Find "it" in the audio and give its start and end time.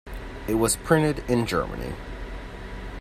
0.47-0.55